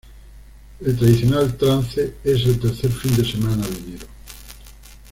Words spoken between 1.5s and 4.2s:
"trance" es el tercer fin de semana de enero.